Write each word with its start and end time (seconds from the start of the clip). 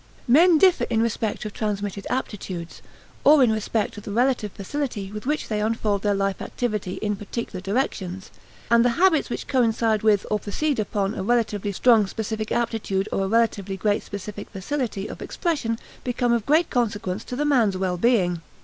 Men 0.27 0.57
differ 0.57 0.85
in 0.85 0.99
respect 1.03 1.45
of 1.45 1.53
transmitted 1.53 2.07
aptitudes, 2.09 2.81
or 3.23 3.43
in 3.43 3.51
respect 3.51 3.97
of 3.97 4.03
the 4.03 4.11
relative 4.11 4.51
facility 4.51 5.11
with 5.11 5.27
which 5.27 5.47
they 5.47 5.61
unfold 5.61 6.01
their 6.01 6.15
life 6.15 6.41
activity 6.41 6.93
in 7.03 7.15
particular 7.15 7.61
directions; 7.61 8.31
and 8.71 8.83
the 8.83 8.89
habits 8.97 9.29
which 9.29 9.47
coincide 9.47 10.01
with 10.01 10.25
or 10.31 10.39
proceed 10.39 10.79
upon 10.79 11.13
a 11.13 11.21
relatively 11.21 11.71
strong 11.71 12.07
specific 12.07 12.51
aptitude 12.51 13.07
or 13.11 13.25
a 13.25 13.27
relatively 13.27 13.77
great 13.77 14.01
specific 14.01 14.49
facility 14.49 15.05
of 15.07 15.21
expression 15.21 15.77
become 16.03 16.33
of 16.33 16.47
great 16.47 16.71
consequence 16.71 17.23
to 17.23 17.35
the 17.35 17.45
man's 17.45 17.77
well 17.77 17.97
being. 17.97 18.41